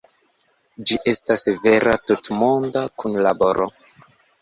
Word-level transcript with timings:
Ĝi 0.91 0.97
estas 1.11 1.45
vera 1.67 1.95
tutmonda 2.09 2.87
kunlaboro. 3.01 3.73